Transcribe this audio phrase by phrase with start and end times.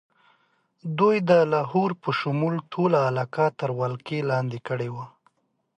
[0.99, 5.05] دوی د لاهور په شمول ټوله علاقه تر ولکې لاندې کړې وه.